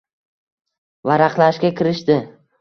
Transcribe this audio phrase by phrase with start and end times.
[1.11, 2.17] Varaqlashga kirishdi